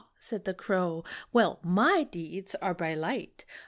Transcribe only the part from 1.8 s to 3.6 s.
deeds are by light.